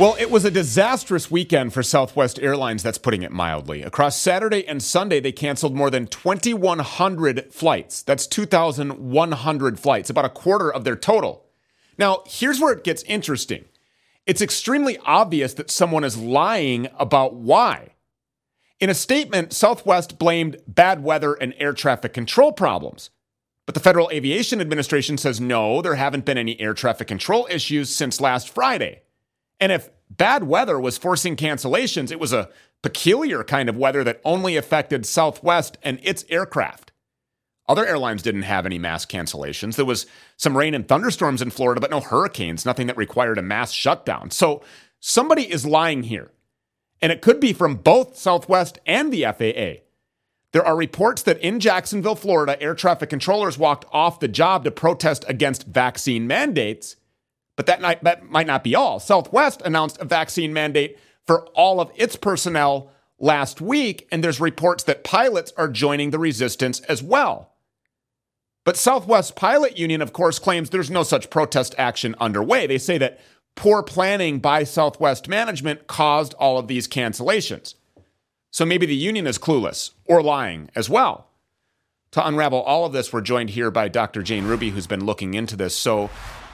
Well, 0.00 0.16
it 0.18 0.30
was 0.30 0.46
a 0.46 0.50
disastrous 0.50 1.30
weekend 1.30 1.74
for 1.74 1.82
Southwest 1.82 2.38
Airlines, 2.38 2.82
that's 2.82 2.96
putting 2.96 3.22
it 3.22 3.32
mildly. 3.32 3.82
Across 3.82 4.16
Saturday 4.16 4.66
and 4.66 4.82
Sunday, 4.82 5.20
they 5.20 5.30
canceled 5.30 5.76
more 5.76 5.90
than 5.90 6.06
2,100 6.06 7.52
flights. 7.52 8.00
That's 8.00 8.26
2,100 8.26 9.78
flights, 9.78 10.08
about 10.08 10.24
a 10.24 10.30
quarter 10.30 10.72
of 10.72 10.84
their 10.84 10.96
total. 10.96 11.44
Now, 11.98 12.22
here's 12.26 12.58
where 12.58 12.72
it 12.72 12.82
gets 12.82 13.02
interesting 13.02 13.66
it's 14.24 14.40
extremely 14.40 14.96
obvious 15.04 15.52
that 15.52 15.70
someone 15.70 16.04
is 16.04 16.16
lying 16.16 16.88
about 16.98 17.34
why. 17.34 17.90
In 18.78 18.88
a 18.88 18.94
statement, 18.94 19.52
Southwest 19.52 20.18
blamed 20.18 20.62
bad 20.66 21.04
weather 21.04 21.34
and 21.34 21.52
air 21.58 21.74
traffic 21.74 22.14
control 22.14 22.52
problems. 22.52 23.10
But 23.66 23.74
the 23.74 23.80
Federal 23.80 24.08
Aviation 24.10 24.62
Administration 24.62 25.18
says 25.18 25.42
no, 25.42 25.82
there 25.82 25.96
haven't 25.96 26.24
been 26.24 26.38
any 26.38 26.58
air 26.58 26.72
traffic 26.72 27.06
control 27.06 27.46
issues 27.50 27.94
since 27.94 28.18
last 28.18 28.48
Friday. 28.48 29.02
And 29.60 29.70
if 29.70 29.90
bad 30.08 30.44
weather 30.44 30.80
was 30.80 30.98
forcing 30.98 31.36
cancellations, 31.36 32.10
it 32.10 32.18
was 32.18 32.32
a 32.32 32.48
peculiar 32.82 33.44
kind 33.44 33.68
of 33.68 33.76
weather 33.76 34.02
that 34.04 34.20
only 34.24 34.56
affected 34.56 35.04
Southwest 35.04 35.76
and 35.82 36.00
its 36.02 36.24
aircraft. 36.28 36.92
Other 37.68 37.86
airlines 37.86 38.22
didn't 38.22 38.42
have 38.42 38.66
any 38.66 38.78
mass 38.78 39.06
cancellations. 39.06 39.76
There 39.76 39.84
was 39.84 40.06
some 40.36 40.56
rain 40.56 40.74
and 40.74 40.88
thunderstorms 40.88 41.40
in 41.40 41.50
Florida, 41.50 41.80
but 41.80 41.90
no 41.90 42.00
hurricanes, 42.00 42.66
nothing 42.66 42.88
that 42.88 42.96
required 42.96 43.38
a 43.38 43.42
mass 43.42 43.70
shutdown. 43.70 44.32
So 44.32 44.62
somebody 44.98 45.42
is 45.42 45.64
lying 45.64 46.02
here. 46.02 46.32
And 47.00 47.12
it 47.12 47.22
could 47.22 47.38
be 47.38 47.52
from 47.52 47.76
both 47.76 48.16
Southwest 48.16 48.78
and 48.86 49.12
the 49.12 49.22
FAA. 49.22 49.84
There 50.52 50.66
are 50.66 50.76
reports 50.76 51.22
that 51.22 51.38
in 51.38 51.60
Jacksonville, 51.60 52.16
Florida, 52.16 52.60
air 52.60 52.74
traffic 52.74 53.08
controllers 53.08 53.56
walked 53.56 53.84
off 53.92 54.18
the 54.18 54.28
job 54.28 54.64
to 54.64 54.70
protest 54.70 55.24
against 55.28 55.66
vaccine 55.66 56.26
mandates. 56.26 56.96
But 57.60 57.66
that, 57.66 57.82
might, 57.82 58.02
that 58.04 58.24
might 58.24 58.46
not 58.46 58.64
be 58.64 58.74
all. 58.74 58.98
Southwest 59.00 59.60
announced 59.60 59.98
a 60.00 60.06
vaccine 60.06 60.54
mandate 60.54 60.98
for 61.26 61.44
all 61.48 61.78
of 61.78 61.92
its 61.94 62.16
personnel 62.16 62.90
last 63.18 63.60
week, 63.60 64.08
and 64.10 64.24
there's 64.24 64.40
reports 64.40 64.82
that 64.84 65.04
pilots 65.04 65.52
are 65.58 65.68
joining 65.68 66.08
the 66.08 66.18
resistance 66.18 66.80
as 66.80 67.02
well. 67.02 67.52
But 68.64 68.78
Southwest 68.78 69.36
Pilot 69.36 69.76
Union, 69.78 70.00
of 70.00 70.14
course, 70.14 70.38
claims 70.38 70.70
there's 70.70 70.90
no 70.90 71.02
such 71.02 71.28
protest 71.28 71.74
action 71.76 72.14
underway. 72.18 72.66
They 72.66 72.78
say 72.78 72.96
that 72.96 73.20
poor 73.56 73.82
planning 73.82 74.38
by 74.38 74.64
Southwest 74.64 75.28
management 75.28 75.86
caused 75.86 76.32
all 76.38 76.56
of 76.56 76.66
these 76.66 76.88
cancellations. 76.88 77.74
So 78.50 78.64
maybe 78.64 78.86
the 78.86 78.96
union 78.96 79.26
is 79.26 79.36
clueless 79.36 79.90
or 80.06 80.22
lying 80.22 80.70
as 80.74 80.88
well. 80.88 81.28
To 82.12 82.26
unravel 82.26 82.62
all 82.62 82.86
of 82.86 82.94
this, 82.94 83.12
we're 83.12 83.20
joined 83.20 83.50
here 83.50 83.70
by 83.70 83.88
Dr. 83.88 84.22
Jane 84.22 84.46
Ruby, 84.46 84.70
who's 84.70 84.86
been 84.86 85.04
looking 85.04 85.34
into 85.34 85.56
this. 85.56 85.76
So, 85.76 86.08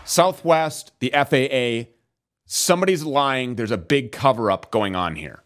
Southwest, 0.07 0.93
the 1.01 1.12
FAA, 1.12 1.91
somebody's 2.47 3.05
lying. 3.05 3.57
There's 3.57 3.71
a 3.71 3.79
big 3.79 4.12
cover 4.12 4.51
up 4.51 4.71
going 4.71 4.97
on 4.97 5.17
here. 5.17 5.43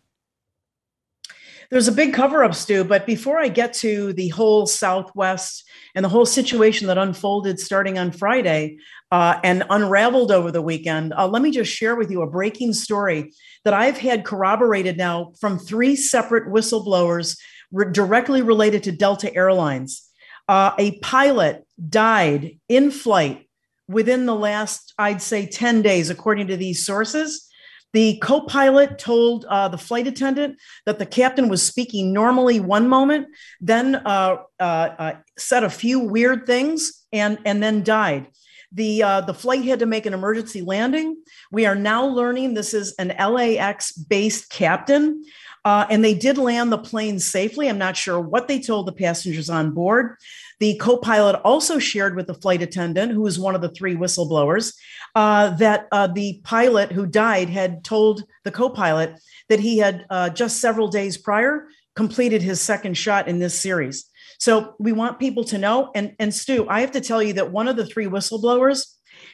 There's 1.71 1.89
a 1.89 1.93
big 1.93 2.13
cover 2.13 2.43
up, 2.43 2.55
Stu. 2.55 2.83
But 2.83 3.07
before 3.07 3.39
I 3.39 3.49
get 3.49 3.73
to 3.75 4.13
the 4.13 4.29
whole 4.29 4.67
Southwest 4.67 5.65
and 5.95 6.05
the 6.05 6.09
whole 6.09 6.27
situation 6.27 6.89
that 6.89 6.99
unfolded 6.99 7.61
starting 7.61 7.97
on 7.97 8.11
Friday 8.11 8.79
uh, 9.13 9.39
and 9.45 9.63
unraveled 9.71 10.33
over 10.33 10.51
the 10.51 10.63
weekend, 10.63 11.15
uh, 11.17 11.29
let 11.29 11.43
me 11.43 11.53
just 11.53 11.73
share 11.73 11.95
with 11.95 12.11
you 12.11 12.23
a 12.23 12.31
breaking 12.31 12.73
story 12.73 13.33
that 13.65 13.73
I've 13.73 13.99
had 13.99 14.25
corroborated 14.25 14.97
now 14.97 15.33
from 15.41 15.59
three 15.59 15.95
separate 15.95 16.53
whistleblowers 16.53 17.39
re- 17.71 17.93
directly 17.93 18.43
related 18.43 18.83
to 18.85 18.93
Delta 18.93 19.33
Airlines. 19.33 20.09
Uh, 20.49 20.73
a 20.77 20.99
pilot 20.99 21.65
died 21.89 22.59
in 22.69 22.91
flight 22.91 23.49
within 23.91 24.25
the 24.25 24.35
last, 24.35 24.95
I'd 24.99 25.21
say, 25.21 25.47
10 25.47 25.83
days, 25.83 26.11
according 26.11 26.47
to 26.47 26.57
these 26.57 26.87
sources. 26.87 27.47
The 27.93 28.19
co 28.23 28.43
pilot 28.43 28.99
told 28.99 29.45
uh, 29.47 29.67
the 29.67 29.79
flight 29.79 30.07
attendant 30.07 30.59
that 30.87 31.01
the 31.01 31.07
captain 31.07 31.49
was 31.49 31.61
speaking 31.61 32.13
normally 32.13 32.61
one 32.61 32.89
moment, 32.89 33.27
then 33.61 33.97
uh, 33.97 34.37
uh, 34.61 34.63
uh 34.63 35.13
said 35.37 35.65
a 35.65 35.71
few 35.71 35.99
weird 35.99 36.47
things, 36.47 37.05
and, 37.13 37.39
and 37.45 37.61
then 37.61 37.83
died. 37.83 38.29
The, 38.73 39.03
uh, 39.03 39.21
the 39.23 39.35
flight 39.35 39.65
had 39.65 39.81
to 39.81 39.87
make 39.87 40.07
an 40.07 40.15
emergency 40.15 40.63
landing. 40.63 41.17
We 41.51 41.67
are 41.67 41.75
now 41.75 42.05
learning 42.07 42.55
this 42.55 42.73
is 42.73 42.95
an 43.01 43.09
LAX 43.09 43.91
based 43.91 44.51
captain. 44.51 45.25
Uh, 45.65 45.87
and 45.91 46.03
they 46.03 46.15
did 46.15 46.39
land 46.39 46.73
the 46.73 46.79
plane 46.79 47.19
safely. 47.19 47.69
I'm 47.69 47.77
not 47.77 47.97
sure 47.97 48.21
what 48.21 48.49
they 48.49 48.61
told 48.61 48.87
the 48.87 48.93
passengers 48.93 49.51
on 49.51 49.73
board. 49.73 50.17
The 50.61 50.77
co 50.77 50.99
pilot 50.99 51.41
also 51.43 51.79
shared 51.79 52.17
with 52.17 52.27
the 52.27 52.35
flight 52.35 52.63
attendant, 52.63 53.13
who 53.13 53.23
was 53.23 53.39
one 53.39 53.55
of 53.55 53.63
the 53.63 53.71
three 53.71 53.97
whistleblowers, 53.97 54.75
uh, 55.15 55.57
that 55.57 55.89
uh, 55.91 56.07
the 56.07 56.41
pilot 56.45 56.93
who 56.93 57.07
died 57.07 57.49
had 57.49 57.83
told 57.83 58.25
the 58.45 58.51
co 58.51 58.71
pilot 58.71 59.19
that 59.49 59.61
he 59.61 59.79
had 59.79 60.07
uh, 60.11 60.29
just 60.31 60.61
several 60.61 60.89
days 60.89 61.17
prior 61.17 61.67
completed 61.97 62.43
his 62.43 62.61
second 62.61 62.97
shot 62.97 63.27
in 63.27 63.39
this 63.39 63.59
series. 63.59 64.07
So 64.39 64.75
we 64.79 64.93
want 64.93 65.19
people 65.19 65.45
to 65.45 65.59
know. 65.59 65.91
And, 65.95 66.15
and 66.19 66.33
Stu, 66.33 66.67
I 66.69 66.81
have 66.81 66.93
to 66.93 67.01
tell 67.01 67.23
you 67.23 67.35
that 67.35 67.53
one 67.53 67.69
of 67.69 67.77
the 67.77 67.85
three 67.85 68.07
whistleblowers 68.07 68.87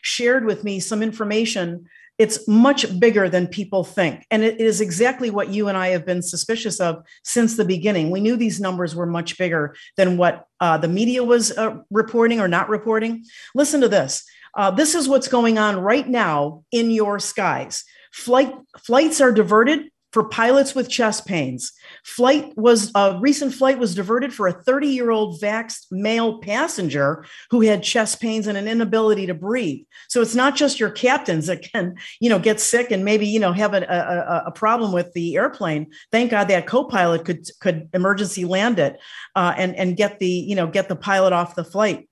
shared 0.03 0.45
with 0.45 0.65
me 0.65 0.81
some 0.81 1.03
information 1.03 1.87
it's 2.19 2.47
much 2.49 2.99
bigger 2.99 3.29
than 3.29 3.47
people 3.47 3.85
think. 3.85 4.27
And 4.31 4.43
it 4.43 4.61
is 4.61 4.81
exactly 4.81 5.31
what 5.31 5.51
you 5.51 5.69
and 5.69 5.77
I 5.77 5.89
have 5.89 6.07
been 6.07 6.23
suspicious 6.23 6.81
of 6.81 7.05
since 7.25 7.57
the 7.57 7.65
beginning. 7.65 8.11
We 8.11 8.21
knew 8.21 8.37
these 8.37 8.61
numbers 8.61 8.95
were 8.95 9.07
much 9.07 9.37
bigger 9.37 9.77
than 9.97 10.17
what 10.17 10.47
uh, 10.61 10.79
the 10.79 10.89
media 10.89 11.23
was 11.23 11.57
uh, 11.57 11.77
reporting 11.91 12.41
or 12.41 12.49
not 12.49 12.69
reporting. 12.69 13.25
Listen 13.55 13.81
to 13.83 13.89
this. 13.89 14.25
Uh, 14.57 14.71
this 14.71 14.95
is 14.95 15.09
what's 15.09 15.29
going 15.29 15.59
on 15.59 15.79
right 15.79 16.09
now 16.09 16.65
in 16.73 16.91
your 16.91 17.19
skies. 17.19 17.85
Flight 18.13 18.55
flights 18.79 19.21
are 19.21 19.33
diverted 19.33 19.91
for 20.13 20.29
pilots 20.29 20.75
with 20.75 20.89
chest 20.89 21.27
pains. 21.27 21.73
Flight 22.05 22.53
was 22.57 22.91
a 22.95 23.19
recent 23.21 23.53
flight 23.53 23.79
was 23.79 23.95
diverted 23.95 24.33
for 24.33 24.47
a 24.47 24.53
30 24.53 24.89
year 24.89 25.11
old 25.11 25.41
vaxxed 25.41 25.87
male 25.91 26.39
passenger 26.39 27.25
who 27.51 27.61
had 27.61 27.83
chest 27.83 28.21
pains 28.21 28.47
and 28.47 28.57
an 28.57 28.69
inability 28.69 29.27
to 29.27 29.35
breathe. 29.35 29.85
So 30.09 30.23
it's 30.23 30.35
not 30.35 30.57
just 30.57 30.81
your 30.81 30.91
captains 30.91 31.47
that 31.47 31.63
can, 31.63 31.97
you 32.21 32.31
know, 32.31 32.39
get 32.39 32.61
sick 32.61 32.91
and 32.91 33.05
maybe 33.05 33.27
you 33.27 33.41
know 33.41 33.53
have 33.53 33.75
a, 33.75 33.83
a, 33.83 34.45
a 34.47 34.53
problem 34.53 34.93
with 34.93 35.13
the 35.13 35.37
airplane. 35.37 35.89
Thank 36.11 36.31
God 36.31 36.49
that 36.49 36.67
co-pilot 36.67 37.25
could 37.25 37.47
could 37.61 37.89
emergency 37.93 38.45
land 38.45 38.79
it 38.79 38.99
uh, 39.35 39.55
and 39.57 39.77
and 39.77 39.97
get 39.97 40.19
the 40.19 40.29
you 40.29 40.55
know 40.55 40.67
get 40.67 40.89
the 40.89 40.97
pilot 40.97 41.33
off 41.33 41.55
the 41.55 41.65
flight. 41.65 42.09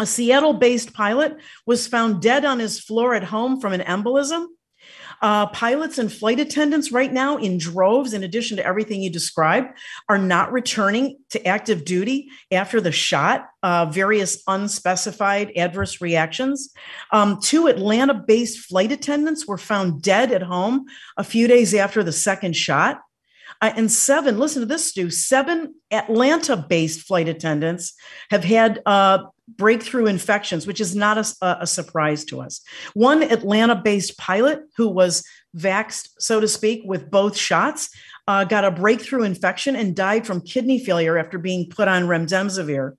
A 0.00 0.06
Seattle 0.06 0.54
based 0.54 0.92
pilot 0.92 1.36
was 1.66 1.86
found 1.86 2.20
dead 2.20 2.44
on 2.44 2.58
his 2.58 2.80
floor 2.80 3.14
at 3.14 3.24
home 3.24 3.60
from 3.60 3.72
an 3.72 3.80
embolism. 3.80 4.46
Uh, 5.24 5.46
pilots 5.46 5.96
and 5.96 6.12
flight 6.12 6.38
attendants 6.38 6.92
right 6.92 7.10
now 7.10 7.38
in 7.38 7.56
droves, 7.56 8.12
in 8.12 8.22
addition 8.22 8.58
to 8.58 8.66
everything 8.66 9.00
you 9.00 9.08
described, 9.08 9.68
are 10.06 10.18
not 10.18 10.52
returning 10.52 11.16
to 11.30 11.42
active 11.46 11.82
duty 11.86 12.28
after 12.52 12.78
the 12.78 12.92
shot. 12.92 13.48
Uh, 13.62 13.86
various 13.86 14.42
unspecified 14.46 15.50
adverse 15.56 16.02
reactions. 16.02 16.74
Um, 17.10 17.40
two 17.40 17.68
Atlanta 17.68 18.12
based 18.12 18.66
flight 18.66 18.92
attendants 18.92 19.46
were 19.48 19.56
found 19.56 20.02
dead 20.02 20.30
at 20.30 20.42
home 20.42 20.84
a 21.16 21.24
few 21.24 21.48
days 21.48 21.72
after 21.72 22.04
the 22.04 22.12
second 22.12 22.54
shot. 22.54 23.00
And 23.70 23.90
seven, 23.90 24.38
listen 24.38 24.60
to 24.60 24.66
this, 24.66 24.86
Stu, 24.86 25.10
seven 25.10 25.74
Atlanta 25.90 26.56
based 26.56 27.00
flight 27.02 27.28
attendants 27.28 27.94
have 28.30 28.44
had 28.44 28.82
uh, 28.86 29.24
breakthrough 29.48 30.06
infections, 30.06 30.66
which 30.66 30.80
is 30.80 30.94
not 30.96 31.18
a, 31.18 31.62
a 31.62 31.66
surprise 31.66 32.24
to 32.26 32.40
us. 32.40 32.60
One 32.94 33.22
Atlanta 33.22 33.76
based 33.76 34.18
pilot 34.18 34.60
who 34.76 34.88
was 34.88 35.24
vaxxed, 35.56 36.08
so 36.18 36.40
to 36.40 36.48
speak, 36.48 36.82
with 36.84 37.10
both 37.10 37.36
shots. 37.36 37.90
Uh, 38.26 38.42
got 38.42 38.64
a 38.64 38.70
breakthrough 38.70 39.22
infection 39.22 39.76
and 39.76 39.94
died 39.94 40.26
from 40.26 40.40
kidney 40.40 40.82
failure 40.82 41.18
after 41.18 41.36
being 41.36 41.68
put 41.68 41.88
on 41.88 42.04
remdesivir. 42.04 42.92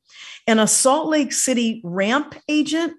And 0.45 0.59
a 0.59 0.67
Salt 0.67 1.07
Lake 1.07 1.33
City 1.33 1.81
ramp 1.83 2.35
agent 2.47 2.93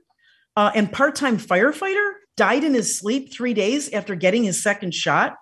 uh, 0.56 0.72
and 0.74 0.90
part 0.90 1.14
time 1.14 1.38
firefighter 1.38 2.14
died 2.36 2.64
in 2.64 2.74
his 2.74 2.98
sleep 2.98 3.32
three 3.32 3.54
days 3.54 3.92
after 3.92 4.16
getting 4.16 4.42
his 4.42 4.60
second 4.60 4.92
shot. 4.92 5.36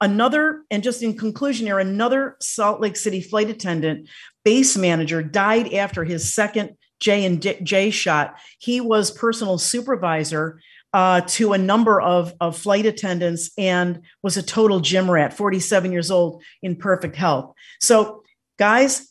Another, 0.00 0.62
and 0.70 0.82
just 0.82 1.02
in 1.02 1.16
conclusion 1.16 1.66
here, 1.66 1.78
another 1.78 2.36
Salt 2.40 2.80
Lake 2.80 2.96
City 2.96 3.20
flight 3.20 3.50
attendant, 3.50 4.08
base 4.44 4.76
manager, 4.76 5.22
died 5.22 5.74
after 5.74 6.04
his 6.04 6.32
second 6.32 6.76
J 7.00 7.24
and 7.24 7.42
J 7.62 7.90
shot. 7.90 8.36
He 8.58 8.80
was 8.80 9.10
personal 9.10 9.58
supervisor 9.58 10.60
uh, 10.92 11.22
to 11.22 11.52
a 11.52 11.58
number 11.58 12.00
of, 12.00 12.32
of 12.40 12.56
flight 12.56 12.86
attendants 12.86 13.50
and 13.58 14.02
was 14.22 14.36
a 14.36 14.42
total 14.42 14.80
gym 14.80 15.10
rat, 15.10 15.34
47 15.34 15.92
years 15.92 16.10
old 16.10 16.42
in 16.62 16.76
perfect 16.76 17.16
health. 17.16 17.54
So, 17.80 18.22
guys, 18.58 19.07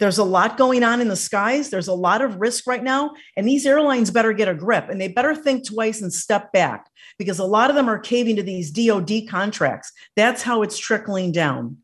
there's 0.00 0.18
a 0.18 0.24
lot 0.24 0.56
going 0.56 0.82
on 0.82 1.02
in 1.02 1.08
the 1.08 1.14
skies. 1.14 1.68
There's 1.68 1.86
a 1.86 1.94
lot 1.94 2.22
of 2.22 2.40
risk 2.40 2.66
right 2.66 2.82
now. 2.82 3.12
And 3.36 3.46
these 3.46 3.66
airlines 3.66 4.10
better 4.10 4.32
get 4.32 4.48
a 4.48 4.54
grip 4.54 4.88
and 4.88 4.98
they 4.98 5.08
better 5.08 5.36
think 5.36 5.66
twice 5.66 6.00
and 6.00 6.12
step 6.12 6.52
back 6.52 6.90
because 7.18 7.38
a 7.38 7.44
lot 7.44 7.68
of 7.68 7.76
them 7.76 7.88
are 7.88 7.98
caving 7.98 8.36
to 8.36 8.42
these 8.42 8.70
DOD 8.70 9.28
contracts. 9.28 9.92
That's 10.16 10.42
how 10.42 10.62
it's 10.62 10.78
trickling 10.78 11.32
down. 11.32 11.76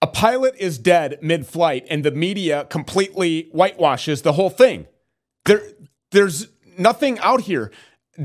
A 0.00 0.06
pilot 0.06 0.54
is 0.58 0.78
dead 0.78 1.18
mid 1.20 1.44
flight 1.44 1.84
and 1.90 2.04
the 2.04 2.12
media 2.12 2.66
completely 2.70 3.48
whitewashes 3.50 4.22
the 4.22 4.34
whole 4.34 4.50
thing. 4.50 4.86
There, 5.44 5.60
there's 6.12 6.46
nothing 6.78 7.18
out 7.18 7.42
here. 7.42 7.72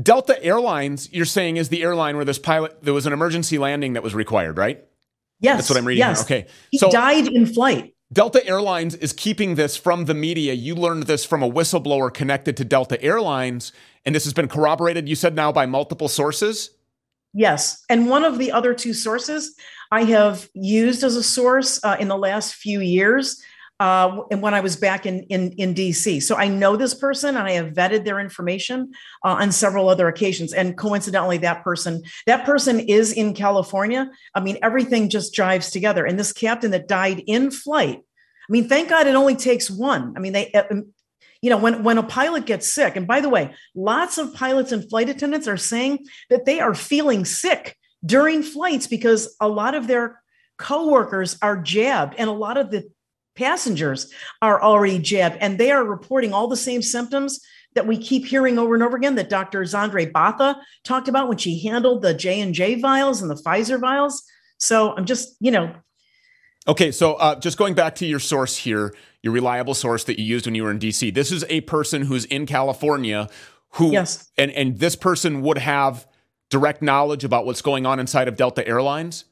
Delta 0.00 0.42
Airlines, 0.42 1.12
you're 1.12 1.24
saying, 1.24 1.56
is 1.56 1.68
the 1.68 1.82
airline 1.82 2.14
where 2.14 2.24
this 2.24 2.38
pilot, 2.38 2.78
there 2.82 2.94
was 2.94 3.06
an 3.06 3.12
emergency 3.12 3.58
landing 3.58 3.94
that 3.94 4.04
was 4.04 4.14
required, 4.14 4.56
right? 4.56 4.84
Yes. 5.40 5.58
That's 5.58 5.70
what 5.70 5.78
I'm 5.78 5.84
reading. 5.84 5.98
Yes. 5.98 6.22
Okay. 6.22 6.46
He 6.70 6.78
so, 6.78 6.90
died 6.90 7.26
in 7.26 7.46
flight. 7.46 7.93
Delta 8.12 8.46
Airlines 8.46 8.94
is 8.94 9.12
keeping 9.12 9.54
this 9.54 9.76
from 9.76 10.04
the 10.04 10.14
media. 10.14 10.52
You 10.52 10.74
learned 10.74 11.04
this 11.04 11.24
from 11.24 11.42
a 11.42 11.50
whistleblower 11.50 12.12
connected 12.12 12.56
to 12.58 12.64
Delta 12.64 13.02
Airlines, 13.02 13.72
and 14.04 14.14
this 14.14 14.24
has 14.24 14.32
been 14.32 14.48
corroborated, 14.48 15.08
you 15.08 15.16
said 15.16 15.34
now, 15.34 15.50
by 15.50 15.66
multiple 15.66 16.08
sources? 16.08 16.70
Yes. 17.32 17.82
And 17.88 18.08
one 18.08 18.24
of 18.24 18.38
the 18.38 18.52
other 18.52 18.74
two 18.74 18.94
sources 18.94 19.56
I 19.90 20.04
have 20.04 20.48
used 20.54 21.02
as 21.02 21.16
a 21.16 21.22
source 21.22 21.82
uh, 21.82 21.96
in 21.98 22.08
the 22.08 22.16
last 22.16 22.54
few 22.54 22.80
years 22.80 23.42
uh, 23.80 24.20
and 24.30 24.40
when 24.40 24.54
I 24.54 24.60
was 24.60 24.76
back 24.76 25.04
in, 25.04 25.24
in, 25.24 25.52
in 25.52 25.74
DC. 25.74 26.22
So 26.22 26.36
I 26.36 26.48
know 26.48 26.76
this 26.76 26.94
person 26.94 27.36
and 27.36 27.46
I 27.46 27.52
have 27.52 27.72
vetted 27.72 28.04
their 28.04 28.20
information 28.20 28.92
uh, 29.24 29.36
on 29.40 29.50
several 29.50 29.88
other 29.88 30.06
occasions. 30.08 30.52
And 30.52 30.76
coincidentally, 30.78 31.38
that 31.38 31.64
person, 31.64 32.02
that 32.26 32.44
person 32.44 32.78
is 32.80 33.12
in 33.12 33.34
California. 33.34 34.10
I 34.34 34.40
mean, 34.40 34.58
everything 34.62 35.08
just 35.08 35.34
jives 35.34 35.72
together. 35.72 36.04
And 36.04 36.18
this 36.18 36.32
captain 36.32 36.70
that 36.70 36.86
died 36.88 37.22
in 37.26 37.50
flight, 37.50 37.98
I 37.98 38.52
mean, 38.52 38.68
thank 38.68 38.90
God 38.90 39.06
it 39.06 39.14
only 39.14 39.36
takes 39.36 39.70
one. 39.70 40.14
I 40.16 40.20
mean, 40.20 40.34
they, 40.34 40.52
uh, 40.52 40.64
um, 40.70 40.92
you 41.42 41.50
know, 41.50 41.58
when, 41.58 41.82
when 41.82 41.98
a 41.98 42.02
pilot 42.02 42.46
gets 42.46 42.68
sick, 42.68 42.96
and 42.96 43.06
by 43.06 43.20
the 43.20 43.28
way, 43.28 43.54
lots 43.74 44.18
of 44.18 44.34
pilots 44.34 44.72
and 44.72 44.88
flight 44.88 45.08
attendants 45.08 45.48
are 45.48 45.56
saying 45.56 46.06
that 46.30 46.46
they 46.46 46.60
are 46.60 46.74
feeling 46.74 47.24
sick 47.24 47.76
during 48.04 48.42
flights 48.42 48.86
because 48.86 49.34
a 49.40 49.48
lot 49.48 49.74
of 49.74 49.86
their 49.86 50.22
coworkers 50.56 51.36
are 51.42 51.56
jabbed 51.56 52.14
and 52.16 52.30
a 52.30 52.32
lot 52.32 52.56
of 52.56 52.70
the 52.70 52.88
passengers 53.34 54.12
are 54.42 54.62
already 54.62 54.98
jabbed 54.98 55.36
and 55.40 55.58
they 55.58 55.70
are 55.70 55.84
reporting 55.84 56.32
all 56.32 56.48
the 56.48 56.56
same 56.56 56.82
symptoms 56.82 57.40
that 57.74 57.86
we 57.86 57.98
keep 57.98 58.24
hearing 58.24 58.58
over 58.58 58.74
and 58.74 58.82
over 58.82 58.96
again 58.96 59.16
that 59.16 59.28
Dr. 59.28 59.62
Zandre 59.62 60.10
Botha 60.10 60.60
talked 60.84 61.08
about 61.08 61.28
when 61.28 61.38
she 61.38 61.60
handled 61.64 62.02
the 62.02 62.14
J&J 62.14 62.80
vials 62.80 63.20
and 63.20 63.30
the 63.30 63.34
Pfizer 63.34 63.80
vials. 63.80 64.22
So 64.58 64.94
I'm 64.96 65.04
just, 65.04 65.36
you 65.40 65.50
know. 65.50 65.74
Okay, 66.68 66.92
so 66.92 67.14
uh, 67.14 67.38
just 67.40 67.58
going 67.58 67.74
back 67.74 67.96
to 67.96 68.06
your 68.06 68.20
source 68.20 68.56
here, 68.56 68.94
your 69.22 69.32
reliable 69.32 69.74
source 69.74 70.04
that 70.04 70.18
you 70.18 70.24
used 70.24 70.46
when 70.46 70.54
you 70.54 70.62
were 70.62 70.70
in 70.70 70.78
DC. 70.78 71.12
This 71.12 71.32
is 71.32 71.44
a 71.48 71.62
person 71.62 72.02
who's 72.02 72.24
in 72.26 72.46
California 72.46 73.28
who 73.74 73.90
yes. 73.90 74.30
and 74.38 74.52
and 74.52 74.78
this 74.78 74.94
person 74.94 75.42
would 75.42 75.58
have 75.58 76.06
direct 76.50 76.80
knowledge 76.82 77.24
about 77.24 77.44
what's 77.44 77.62
going 77.62 77.86
on 77.86 77.98
inside 77.98 78.28
of 78.28 78.36
Delta 78.36 78.66
Airlines? 78.66 79.24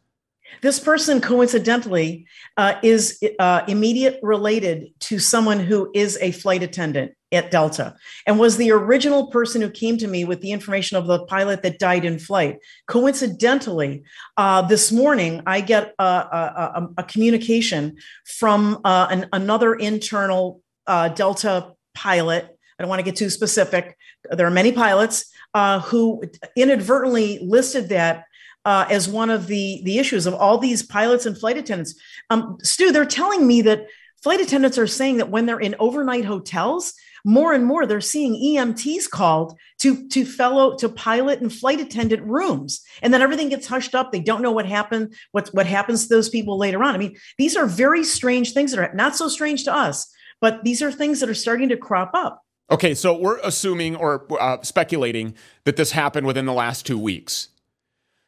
This 0.61 0.79
person, 0.79 1.21
coincidentally, 1.21 2.27
uh, 2.57 2.75
is 2.83 3.23
uh, 3.39 3.63
immediate 3.67 4.19
related 4.23 4.93
to 5.01 5.19
someone 5.19 5.61
who 5.61 5.91
is 5.95 6.19
a 6.21 6.33
flight 6.33 6.63
attendant 6.63 7.13
at 7.33 7.51
Delta 7.51 7.97
and 8.27 8.39
was 8.39 8.57
the 8.57 8.71
original 8.71 9.29
person 9.29 9.63
who 9.63 9.71
came 9.71 9.97
to 9.97 10.07
me 10.07 10.25
with 10.25 10.41
the 10.43 10.53
information 10.53 10.99
of 10.99 11.07
the 11.07 11.25
pilot 11.25 11.63
that 11.63 11.79
died 11.79 12.05
in 12.05 12.19
flight. 12.19 12.59
Coincidentally, 12.87 14.03
uh, 14.37 14.63
this 14.63 14.93
morning, 14.93 15.43
I 15.47 15.63
get 15.63 15.95
a, 15.99 16.05
a, 16.05 16.89
a 16.99 17.03
communication 17.05 17.97
from 18.27 18.81
uh, 18.85 19.09
an, 19.11 19.29
another 19.33 19.75
internal 19.75 20.61
uh, 20.87 21.09
Delta 21.09 21.73
pilot. 21.95 22.45
I 22.79 22.83
don't 22.83 22.91
want 22.91 23.01
to 23.01 23.05
get 23.05 23.17
too 23.17 23.31
specific. 23.31 23.97
There 24.31 24.47
are 24.47 24.51
many 24.51 24.73
pilots 24.73 25.33
uh, 25.55 25.81
who 25.81 26.23
inadvertently 26.57 27.39
listed 27.43 27.89
that 27.91 28.25
uh, 28.65 28.87
as 28.91 29.09
one 29.09 29.31
of 29.31 29.47
the 29.47 29.81
the 29.85 29.99
issues 29.99 30.27
of 30.27 30.35
all 30.35 30.59
these 30.59 30.83
pilots 30.83 31.27
and 31.27 31.39
flight 31.39 31.57
attendants. 31.57 31.95
Um, 32.31 32.59
Stu, 32.63 32.93
they're 32.93 33.05
telling 33.05 33.47
me 33.47 33.63
that 33.63 33.87
flight 34.23 34.41
attendants 34.41 34.79
are 34.79 34.87
saying 34.87 35.19
that 35.19 35.31
when 35.31 35.47
they're 35.47 35.61
in 35.61 35.75
overnight 35.79 36.25
hotels, 36.25 36.95
more 37.25 37.53
and 37.53 37.65
more 37.65 37.87
they're 37.87 38.01
seeing 38.01 38.35
EMTs 38.35 39.09
called 39.09 39.59
to 39.81 40.09
to 40.09 40.25
fellow 40.25 40.77
to 40.77 40.89
pilot 40.89 41.41
and 41.41 41.53
flight 41.53 41.81
attendant 41.81 42.23
rooms, 42.23 42.83
and 43.03 43.13
then 43.13 43.23
everything 43.23 43.49
gets 43.49 43.67
hushed 43.67 43.95
up. 43.95 44.13
They 44.13 44.21
don't 44.21 44.43
know 44.43 44.53
what 44.53 44.67
happened, 44.67 45.15
what 45.33 45.49
what 45.49 45.67
happens 45.67 46.05
to 46.05 46.15
those 46.15 46.29
people 46.29 46.59
later 46.59 46.83
on. 46.83 46.95
I 46.95 46.99
mean, 46.99 47.17
these 47.39 47.57
are 47.57 47.67
very 47.67 48.05
strange 48.05 48.53
things 48.53 48.73
that 48.73 48.81
are 48.81 48.95
not 48.95 49.17
so 49.17 49.29
strange 49.29 49.65
to 49.65 49.75
us, 49.75 50.13
but 50.41 50.65
these 50.65 50.83
are 50.83 50.93
things 50.93 51.21
that 51.21 51.29
are 51.29 51.35
starting 51.35 51.69
to 51.71 51.77
crop 51.77 52.11
up. 52.15 52.43
Okay, 52.71 52.95
so 52.95 53.17
we're 53.17 53.39
assuming 53.41 53.97
or 53.97 54.27
uh, 54.41 54.63
speculating 54.63 55.35
that 55.65 55.77
this 55.77 55.93
happened 55.93 56.27
within 56.27 56.47
the 56.47 56.55
last 56.55 56.87
two 56.87 56.99
weeks. 56.99 57.49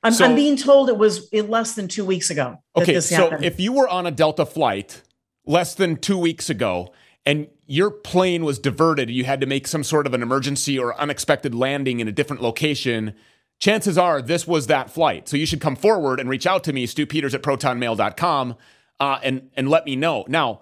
I'm, 0.04 0.12
so, 0.12 0.26
I'm 0.26 0.34
being 0.34 0.56
told 0.56 0.90
it 0.90 0.98
was 0.98 1.32
less 1.32 1.74
than 1.74 1.88
two 1.88 2.04
weeks 2.04 2.30
ago. 2.30 2.58
okay, 2.76 3.00
so 3.00 3.38
if 3.40 3.58
you 3.58 3.72
were 3.72 3.88
on 3.88 4.06
a 4.06 4.10
Delta 4.10 4.44
flight 4.44 5.02
less 5.46 5.74
than 5.74 5.96
two 5.96 6.18
weeks 6.18 6.50
ago 6.50 6.92
and 7.24 7.48
your 7.66 7.90
plane 7.90 8.44
was 8.44 8.58
diverted, 8.58 9.10
you 9.10 9.24
had 9.24 9.40
to 9.40 9.46
make 9.46 9.66
some 9.66 9.82
sort 9.82 10.06
of 10.06 10.12
an 10.12 10.22
emergency 10.22 10.78
or 10.78 10.98
unexpected 11.00 11.54
landing 11.54 12.00
in 12.00 12.06
a 12.06 12.12
different 12.12 12.42
location, 12.42 13.14
chances 13.58 13.96
are 13.96 14.20
this 14.20 14.46
was 14.46 14.66
that 14.66 14.90
flight. 14.90 15.26
So 15.26 15.38
you 15.38 15.46
should 15.46 15.60
come 15.60 15.74
forward 15.74 16.20
and 16.20 16.28
reach 16.28 16.46
out 16.46 16.64
to 16.64 16.72
me, 16.74 16.84
Stu 16.84 17.06
Peters 17.06 17.34
at 17.34 17.42
protonmail.com, 17.42 18.56
uh, 19.00 19.18
and, 19.22 19.50
and 19.56 19.70
let 19.70 19.86
me 19.86 19.96
know. 19.96 20.26
Now, 20.28 20.60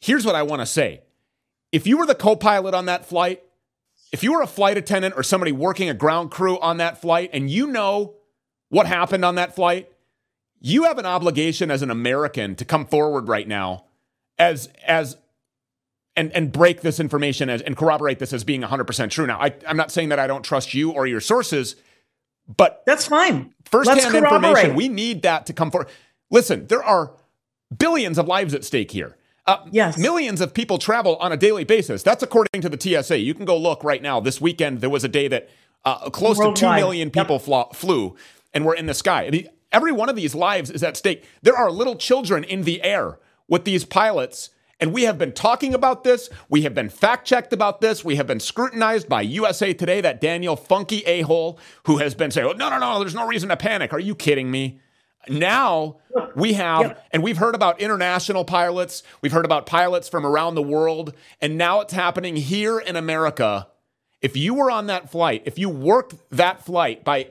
here's 0.00 0.24
what 0.24 0.36
I 0.36 0.44
want 0.44 0.60
to 0.62 0.66
say. 0.66 1.02
If 1.72 1.88
you 1.88 1.98
were 1.98 2.06
the 2.06 2.14
co 2.14 2.36
pilot 2.36 2.72
on 2.72 2.86
that 2.86 3.04
flight, 3.04 3.42
if 4.12 4.22
you 4.22 4.32
were 4.32 4.42
a 4.42 4.46
flight 4.46 4.76
attendant 4.76 5.14
or 5.16 5.24
somebody 5.24 5.50
working 5.50 5.90
a 5.90 5.94
ground 5.94 6.30
crew 6.30 6.60
on 6.60 6.76
that 6.76 7.00
flight 7.00 7.30
and 7.32 7.50
you 7.50 7.66
know 7.66 8.14
what 8.74 8.86
happened 8.86 9.24
on 9.24 9.36
that 9.36 9.54
flight, 9.54 9.88
you 10.60 10.82
have 10.84 10.98
an 10.98 11.06
obligation 11.06 11.70
as 11.70 11.80
an 11.82 11.92
American 11.92 12.56
to 12.56 12.64
come 12.64 12.86
forward 12.86 13.28
right 13.28 13.46
now 13.46 13.84
as 14.36 14.68
as 14.84 15.16
and 16.16 16.32
and 16.32 16.50
break 16.50 16.80
this 16.80 16.98
information 16.98 17.48
as, 17.48 17.62
and 17.62 17.76
corroborate 17.76 18.18
this 18.18 18.32
as 18.32 18.42
being 18.42 18.62
100% 18.62 19.10
true. 19.10 19.26
Now, 19.26 19.40
I, 19.40 19.54
I'm 19.68 19.76
not 19.76 19.92
saying 19.92 20.08
that 20.08 20.18
I 20.18 20.26
don't 20.26 20.42
trust 20.42 20.74
you 20.74 20.90
or 20.90 21.06
your 21.06 21.20
sources, 21.20 21.76
but 22.56 22.82
that's 22.84 23.06
fine. 23.06 23.54
Firsthand 23.64 24.12
information, 24.12 24.74
we 24.74 24.88
need 24.88 25.22
that 25.22 25.46
to 25.46 25.52
come 25.52 25.70
forward. 25.70 25.88
Listen, 26.30 26.66
there 26.66 26.82
are 26.82 27.12
billions 27.76 28.18
of 28.18 28.26
lives 28.26 28.54
at 28.54 28.64
stake 28.64 28.90
here. 28.90 29.16
Uh, 29.46 29.58
yes. 29.70 29.96
Millions 29.98 30.40
of 30.40 30.52
people 30.52 30.78
travel 30.78 31.16
on 31.16 31.30
a 31.30 31.36
daily 31.36 31.64
basis. 31.64 32.02
That's 32.02 32.22
according 32.22 32.62
to 32.62 32.68
the 32.68 32.80
TSA. 32.80 33.18
You 33.18 33.34
can 33.34 33.44
go 33.44 33.56
look 33.56 33.84
right 33.84 34.02
now. 34.02 34.18
This 34.18 34.40
weekend, 34.40 34.80
there 34.80 34.90
was 34.90 35.04
a 35.04 35.08
day 35.08 35.28
that 35.28 35.48
uh, 35.84 36.10
close 36.10 36.38
Worldwide. 36.38 36.56
to 36.56 36.66
2 36.66 36.74
million 36.74 37.10
people 37.10 37.42
yep. 37.46 37.74
flew 37.74 38.16
and 38.54 38.64
we're 38.64 38.76
in 38.76 38.86
the 38.86 38.94
sky. 38.94 39.26
I 39.26 39.30
mean, 39.30 39.48
every 39.72 39.92
one 39.92 40.08
of 40.08 40.16
these 40.16 40.34
lives 40.34 40.70
is 40.70 40.82
at 40.82 40.96
stake. 40.96 41.24
There 41.42 41.56
are 41.56 41.70
little 41.70 41.96
children 41.96 42.44
in 42.44 42.62
the 42.62 42.82
air 42.82 43.18
with 43.48 43.64
these 43.64 43.84
pilots. 43.84 44.50
And 44.80 44.92
we 44.92 45.02
have 45.02 45.18
been 45.18 45.32
talking 45.32 45.74
about 45.74 46.04
this. 46.04 46.28
We 46.48 46.62
have 46.62 46.74
been 46.74 46.88
fact 46.88 47.26
checked 47.26 47.52
about 47.52 47.80
this. 47.80 48.04
We 48.04 48.16
have 48.16 48.26
been 48.26 48.40
scrutinized 48.40 49.08
by 49.08 49.22
USA 49.22 49.72
Today, 49.72 50.00
that 50.00 50.20
Daniel 50.20 50.56
Funky 50.56 51.02
a 51.06 51.22
hole 51.22 51.58
who 51.84 51.98
has 51.98 52.14
been 52.14 52.30
saying, 52.30 52.46
oh, 52.46 52.52
no, 52.52 52.70
no, 52.70 52.78
no, 52.78 52.98
there's 52.98 53.14
no 53.14 53.26
reason 53.26 53.50
to 53.50 53.56
panic. 53.56 53.92
Are 53.92 54.00
you 54.00 54.14
kidding 54.14 54.50
me? 54.50 54.80
Now 55.28 55.98
we 56.34 56.54
have, 56.54 56.82
yep. 56.82 57.06
and 57.12 57.22
we've 57.22 57.38
heard 57.38 57.54
about 57.54 57.80
international 57.80 58.44
pilots, 58.44 59.02
we've 59.22 59.32
heard 59.32 59.44
about 59.44 59.64
pilots 59.64 60.08
from 60.08 60.26
around 60.26 60.54
the 60.54 60.62
world, 60.62 61.14
and 61.40 61.56
now 61.56 61.80
it's 61.80 61.94
happening 61.94 62.36
here 62.36 62.78
in 62.78 62.96
America. 62.96 63.68
If 64.20 64.36
you 64.36 64.54
were 64.54 64.70
on 64.70 64.86
that 64.88 65.10
flight, 65.10 65.42
if 65.46 65.58
you 65.58 65.68
worked 65.68 66.14
that 66.30 66.64
flight 66.64 67.04
by 67.04 67.28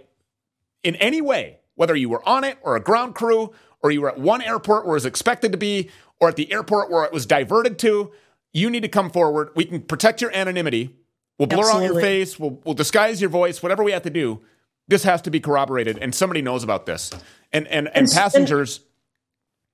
in 0.84 0.96
any 0.98 1.22
way, 1.22 1.58
whether 1.76 1.96
you 1.96 2.10
were 2.10 2.28
on 2.28 2.44
it 2.44 2.58
or 2.62 2.76
a 2.76 2.80
ground 2.80 3.16
crew, 3.16 3.54
or 3.82 3.92
you 3.92 4.02
were 4.02 4.10
at 4.10 4.20
one 4.20 4.42
airport 4.42 4.86
where 4.86 4.94
it 4.94 4.98
was 4.98 5.06
expected 5.06 5.52
to 5.52 5.58
be, 5.58 5.90
or 6.20 6.30
at 6.30 6.36
the 6.36 6.52
airport 6.52 6.90
where 6.90 7.04
it 7.04 7.12
was 7.12 7.26
diverted 7.26 7.78
to, 7.80 8.12
you 8.54 8.70
need 8.70 8.82
to 8.82 8.88
come 8.88 9.10
forward. 9.10 9.50
We 9.56 9.66
can 9.66 9.82
protect 9.82 10.22
your 10.22 10.34
anonymity. 10.34 10.96
We'll 11.38 11.48
blur 11.48 11.60
Absolutely. 11.60 11.88
out 11.88 11.94
your 11.94 12.02
face. 12.02 12.40
We'll, 12.40 12.62
we'll 12.64 12.76
disguise 12.76 13.20
your 13.20 13.30
voice, 13.30 13.64
whatever 13.64 13.84
we 13.84 13.92
have 13.92 14.04
to 14.04 14.10
do. 14.10 14.42
This 14.88 15.04
has 15.04 15.22
to 15.24 15.32
be 15.32 15.40
corroborated, 15.40 15.98
and 15.98 16.14
somebody 16.14 16.42
knows 16.42 16.64
about 16.64 16.86
this. 16.86 17.12
And 17.52 17.68
and 17.68 17.88
and, 17.88 17.98
and 17.98 18.12
passengers 18.12 18.78
and, 18.78 18.86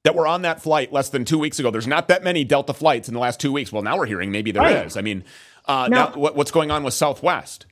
that 0.03 0.15
were 0.15 0.27
on 0.27 0.43
that 0.43 0.61
flight 0.61 0.93
less 0.93 1.09
than 1.09 1.25
two 1.25 1.39
weeks 1.39 1.59
ago. 1.59 1.71
There's 1.71 1.87
not 1.87 2.07
that 2.07 2.23
many 2.23 2.43
Delta 2.43 2.73
flights 2.73 3.07
in 3.07 3.13
the 3.13 3.19
last 3.19 3.39
two 3.39 3.51
weeks. 3.51 3.71
Well, 3.71 3.81
now 3.81 3.97
we're 3.97 4.05
hearing 4.05 4.31
maybe 4.31 4.51
there 4.51 4.63
right. 4.63 4.85
is. 4.85 4.95
I 4.97 5.01
mean, 5.01 5.23
uh, 5.65 5.87
now, 5.89 6.09
now 6.09 6.15
what, 6.15 6.35
what's 6.35 6.51
going 6.51 6.71
on 6.71 6.83
with 6.83 6.93
Southwest? 6.93 7.65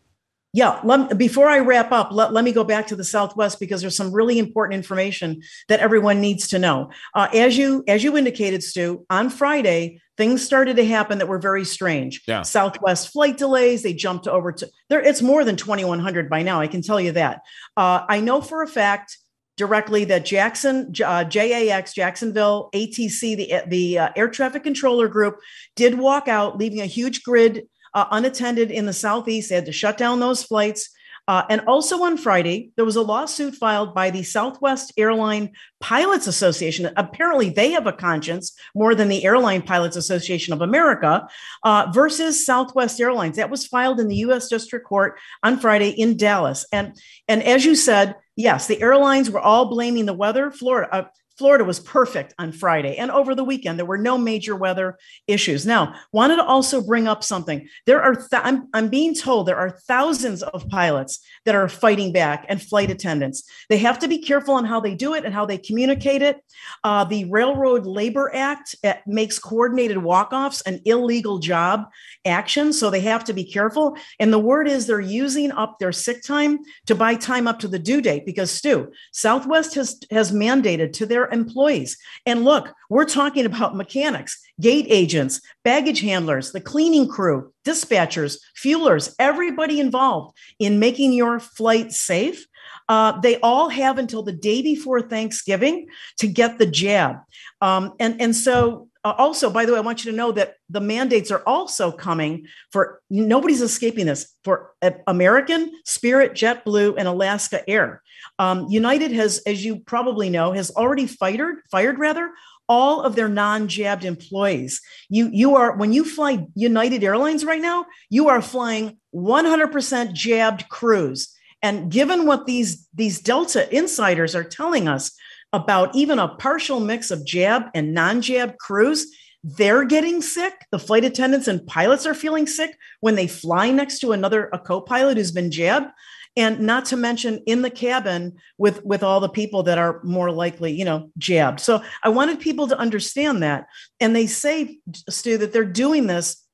Yeah, 0.53 0.79
let, 0.83 1.17
before 1.17 1.49
I 1.49 1.59
wrap 1.59 1.91
up, 1.91 2.09
let, 2.11 2.33
let 2.33 2.43
me 2.43 2.51
go 2.51 2.63
back 2.63 2.87
to 2.87 2.95
the 2.95 3.03
Southwest 3.03 3.59
because 3.59 3.81
there's 3.81 3.97
some 3.97 4.11
really 4.11 4.39
important 4.39 4.75
information 4.75 5.41
that 5.67 5.81
everyone 5.81 6.21
needs 6.21 6.47
to 6.49 6.59
know. 6.59 6.89
Uh, 7.13 7.27
as 7.33 7.57
you 7.57 7.83
as 7.87 8.03
you 8.03 8.17
indicated, 8.17 8.63
Stu, 8.63 9.05
on 9.09 9.29
Friday 9.29 10.01
things 10.17 10.43
started 10.43 10.75
to 10.77 10.85
happen 10.85 11.19
that 11.19 11.27
were 11.27 11.37
very 11.37 11.63
strange. 11.63 12.23
Yeah. 12.27 12.41
Southwest 12.41 13.09
flight 13.13 13.37
delays. 13.37 13.83
They 13.83 13.93
jumped 13.93 14.27
over 14.27 14.51
to 14.51 14.69
there. 14.89 14.99
It's 14.99 15.21
more 15.21 15.43
than 15.43 15.55
2,100 15.55 16.29
by 16.29 16.41
now. 16.41 16.59
I 16.59 16.67
can 16.67 16.81
tell 16.81 16.99
you 16.99 17.11
that. 17.13 17.41
Uh, 17.77 18.03
I 18.09 18.19
know 18.19 18.41
for 18.41 18.63
a 18.63 18.67
fact 18.67 19.17
directly 19.57 20.05
that 20.05 20.25
Jackson, 20.25 20.93
uh, 21.03 21.23
JAX, 21.23 21.93
Jacksonville, 21.93 22.69
ATC, 22.73 23.37
the, 23.37 23.61
the 23.67 23.99
uh, 23.99 24.09
air 24.15 24.27
traffic 24.27 24.63
controller 24.63 25.07
group 25.07 25.39
did 25.75 25.97
walk 25.97 26.27
out, 26.27 26.57
leaving 26.57 26.81
a 26.81 26.85
huge 26.85 27.23
grid 27.23 27.67
uh, 27.93 28.05
unattended 28.11 28.71
in 28.71 28.85
the 28.85 28.93
Southeast. 28.93 29.49
They 29.49 29.55
had 29.55 29.65
to 29.65 29.71
shut 29.71 29.97
down 29.97 30.19
those 30.19 30.43
flights. 30.43 30.89
Uh, 31.29 31.43
and 31.49 31.61
also 31.67 32.03
on 32.03 32.15
Friday, 32.15 32.71
there 32.77 32.85
was 32.85 32.95
a 32.95 33.01
lawsuit 33.01 33.53
filed 33.53 33.93
by 33.93 34.09
the 34.09 34.23
Southwest 34.23 34.93
Airline 34.95 35.51
Pilots 35.81 36.25
Association. 36.25 36.89
Apparently, 36.95 37.49
they 37.49 37.71
have 37.71 37.85
a 37.85 37.91
conscience 37.91 38.53
more 38.73 38.95
than 38.95 39.09
the 39.09 39.25
Airline 39.25 39.61
Pilots 39.61 39.97
Association 39.97 40.53
of 40.53 40.61
America 40.61 41.27
uh, 41.63 41.91
versus 41.93 42.45
Southwest 42.45 43.01
Airlines. 43.01 43.35
That 43.35 43.49
was 43.49 43.67
filed 43.67 43.99
in 43.99 44.07
the 44.07 44.15
U.S. 44.17 44.47
District 44.47 44.85
Court 44.85 45.19
on 45.43 45.59
Friday 45.59 45.89
in 45.89 46.15
Dallas. 46.15 46.65
And 46.71 46.95
and 47.27 47.43
as 47.43 47.65
you 47.65 47.75
said, 47.75 48.15
yes, 48.37 48.67
the 48.67 48.81
airlines 48.81 49.29
were 49.29 49.41
all 49.41 49.65
blaming 49.65 50.05
the 50.05 50.13
weather. 50.13 50.49
Florida, 50.49 50.95
uh, 50.95 51.03
Florida 51.37 51.63
was 51.63 51.79
perfect 51.79 52.33
on 52.39 52.51
Friday 52.51 52.95
and 52.97 53.11
over 53.11 53.35
the 53.35 53.43
weekend. 53.43 53.77
There 53.77 53.85
were 53.85 53.97
no 53.97 54.17
major 54.17 54.55
weather 54.55 54.97
issues. 55.27 55.65
Now, 55.65 55.93
wanted 56.11 56.37
to 56.37 56.43
also 56.43 56.81
bring 56.81 57.07
up 57.07 57.23
something. 57.23 57.67
There 57.85 58.01
are, 58.01 58.15
th- 58.15 58.41
I'm, 58.43 58.67
I'm 58.73 58.89
being 58.89 59.13
told 59.13 59.45
there 59.45 59.57
are 59.57 59.69
thousands 59.69 60.41
of 60.41 60.67
pilots 60.69 61.19
that 61.45 61.53
are 61.53 61.69
fighting 61.69 62.11
back 62.11 62.45
and 62.49 62.61
flight 62.61 62.89
attendants. 62.89 63.43
They 63.69 63.77
have 63.77 63.99
to 63.99 64.07
be 64.07 64.17
careful 64.17 64.55
on 64.55 64.65
how 64.65 64.79
they 64.79 64.95
do 64.95 65.13
it 65.13 65.25
and 65.25 65.33
how 65.33 65.45
they 65.45 65.57
communicate 65.57 66.21
it. 66.21 66.43
Uh, 66.83 67.03
the 67.03 67.25
Railroad 67.25 67.85
Labor 67.85 68.31
Act 68.33 68.75
uh, 68.83 68.95
makes 69.05 69.37
coordinated 69.37 69.99
walk 69.99 70.33
offs 70.33 70.61
an 70.61 70.81
illegal 70.85 71.37
job 71.37 71.85
action. 72.25 72.73
So 72.73 72.89
they 72.89 73.01
have 73.01 73.23
to 73.25 73.33
be 73.33 73.43
careful. 73.43 73.95
And 74.19 74.33
the 74.33 74.39
word 74.39 74.67
is 74.67 74.87
they're 74.87 74.99
using 74.99 75.51
up 75.51 75.77
their 75.77 75.91
sick 75.91 76.23
time 76.23 76.59
to 76.87 76.95
buy 76.95 77.15
time 77.15 77.47
up 77.47 77.59
to 77.59 77.67
the 77.67 77.79
due 77.79 78.01
date 78.01 78.25
because, 78.25 78.49
Stu, 78.49 78.91
Southwest 79.11 79.75
has, 79.75 79.99
has 80.09 80.31
mandated 80.31 80.93
to 80.93 81.05
their 81.05 81.26
employees. 81.31 81.97
And 82.25 82.43
look, 82.43 82.73
we're 82.89 83.05
talking 83.05 83.45
about 83.45 83.75
mechanics, 83.75 84.39
gate 84.59 84.85
agents, 84.89 85.41
baggage 85.63 86.01
handlers, 86.01 86.51
the 86.51 86.61
cleaning 86.61 87.07
crew, 87.07 87.53
dispatchers, 87.65 88.37
fuelers, 88.61 89.13
everybody 89.19 89.79
involved 89.79 90.37
in 90.59 90.79
making 90.79 91.13
your 91.13 91.39
flight 91.39 91.91
safe. 91.91 92.45
Uh, 92.89 93.19
they 93.19 93.39
all 93.41 93.69
have 93.69 93.97
until 93.97 94.23
the 94.23 94.31
day 94.31 94.61
before 94.61 95.01
Thanksgiving 95.01 95.87
to 96.17 96.27
get 96.27 96.57
the 96.57 96.65
jab. 96.65 97.17
Um, 97.61 97.93
and, 97.99 98.21
and 98.21 98.35
so 98.35 98.86
also, 99.03 99.49
by 99.49 99.65
the 99.65 99.73
way, 99.73 99.77
I 99.77 99.81
want 99.81 100.03
you 100.03 100.11
to 100.11 100.17
know 100.17 100.31
that 100.33 100.55
the 100.69 100.81
mandates 100.81 101.31
are 101.31 101.43
also 101.45 101.91
coming 101.91 102.47
for 102.71 103.01
nobody's 103.09 103.61
escaping 103.61 104.05
this 104.05 104.33
for 104.43 104.73
uh, 104.81 104.91
American, 105.07 105.71
Spirit, 105.85 106.33
JetBlue, 106.33 106.95
and 106.97 107.07
Alaska 107.07 107.67
Air. 107.69 108.01
Um, 108.39 108.67
United 108.69 109.11
has, 109.11 109.39
as 109.45 109.63
you 109.63 109.79
probably 109.79 110.29
know, 110.29 110.51
has 110.51 110.71
already 110.71 111.07
fired, 111.07 111.57
fired 111.71 111.99
rather, 111.99 112.31
all 112.69 113.01
of 113.01 113.15
their 113.15 113.29
non-jabbed 113.29 114.03
employees. 114.03 114.81
You 115.09 115.29
you 115.31 115.55
are 115.55 115.75
when 115.77 115.93
you 115.93 116.03
fly 116.03 116.45
United 116.55 117.03
Airlines 117.03 117.45
right 117.45 117.61
now, 117.61 117.85
you 118.09 118.27
are 118.29 118.41
flying 118.41 118.97
100% 119.15 120.13
jabbed 120.13 120.67
crews. 120.69 121.33
And 121.61 121.91
given 121.91 122.25
what 122.25 122.45
these 122.45 122.87
these 122.93 123.19
Delta 123.21 123.73
insiders 123.75 124.35
are 124.35 124.43
telling 124.43 124.87
us 124.87 125.11
about 125.53 125.95
even 125.95 126.19
a 126.19 126.27
partial 126.27 126.79
mix 126.79 127.11
of 127.11 127.25
jab 127.25 127.63
and 127.73 127.93
non-jab 127.93 128.57
crews, 128.57 129.07
they're 129.43 129.85
getting 129.85 130.21
sick. 130.21 130.53
The 130.71 130.79
flight 130.79 131.05
attendants 131.05 131.47
and 131.47 131.65
pilots 131.65 132.05
are 132.05 132.13
feeling 132.13 132.47
sick 132.47 132.77
when 132.99 133.15
they 133.15 133.27
fly 133.27 133.71
next 133.71 133.99
to 133.99 134.11
another 134.11 134.49
a 134.51 134.59
co-pilot 134.59 135.17
who's 135.17 135.31
been 135.31 135.51
jabbed. 135.51 135.87
And 136.35 136.59
not 136.59 136.85
to 136.85 136.97
mention 136.97 137.41
in 137.47 137.63
the 137.63 137.71
cabin 137.71 138.37
with 138.59 138.85
with 138.85 139.01
all 139.01 139.19
the 139.19 139.29
people 139.29 139.63
that 139.63 139.79
are 139.79 140.03
more 140.03 140.31
likely 140.31 140.71
you 140.71 140.85
know 140.85 141.09
jabbed. 141.17 141.59
So 141.59 141.81
i 142.03 142.09
wanted 142.09 142.39
people 142.39 142.67
to 142.67 142.77
understand 142.77 143.41
that. 143.41 143.65
And 143.99 144.15
they 144.15 144.27
say 144.27 144.77
stu 145.09 145.39
that 145.39 145.51
they're 145.51 145.65
doing 145.65 146.05
this 146.05 146.45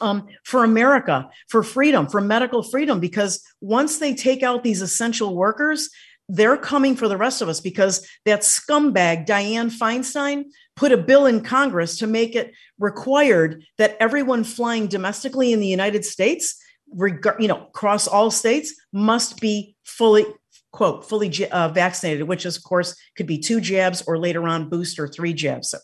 um, 0.00 0.26
for 0.42 0.64
America, 0.64 1.30
for 1.48 1.62
freedom, 1.62 2.08
for 2.08 2.20
medical 2.20 2.62
freedom, 2.64 2.98
because 2.98 3.40
once 3.60 3.98
they 3.98 4.14
take 4.14 4.42
out 4.42 4.64
these 4.64 4.82
essential 4.82 5.36
workers, 5.36 5.88
they're 6.28 6.56
coming 6.56 6.96
for 6.96 7.08
the 7.08 7.16
rest 7.16 7.42
of 7.42 7.48
us 7.48 7.60
because 7.60 8.06
that 8.24 8.40
scumbag, 8.40 9.26
Dianne 9.26 9.70
Feinstein, 9.70 10.44
put 10.76 10.92
a 10.92 10.96
bill 10.96 11.26
in 11.26 11.42
Congress 11.42 11.98
to 11.98 12.06
make 12.06 12.34
it 12.34 12.52
required 12.78 13.64
that 13.78 13.96
everyone 14.00 14.44
flying 14.44 14.86
domestically 14.86 15.52
in 15.52 15.60
the 15.60 15.66
United 15.66 16.04
States 16.04 16.56
regard, 16.94 17.40
you 17.40 17.48
know, 17.48 17.66
across 17.66 18.06
all 18.06 18.30
states 18.30 18.74
must 18.92 19.40
be 19.40 19.76
fully 19.84 20.24
quote 20.72 21.06
fully 21.06 21.30
uh, 21.50 21.68
vaccinated, 21.68 22.26
which 22.26 22.46
of 22.46 22.62
course 22.62 22.96
could 23.16 23.26
be 23.26 23.38
two 23.38 23.60
jabs 23.60 24.02
or 24.06 24.18
later 24.18 24.48
on 24.48 24.70
booster 24.70 25.06
three 25.06 25.34
jabs. 25.34 25.70
So 25.70 25.78